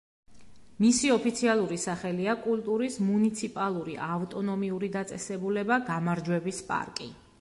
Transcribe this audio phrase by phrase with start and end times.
[0.83, 7.13] მისი ოფიციალური სახელია კულტურის მუნიციპალური ავტონომიური დაწესებულება „გამარჯვების პარკი“.